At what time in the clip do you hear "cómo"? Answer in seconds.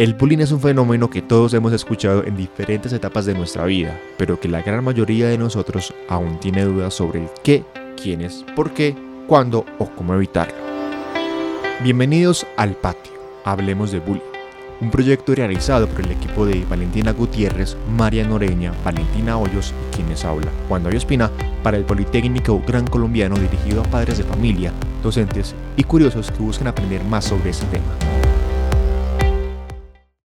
9.90-10.14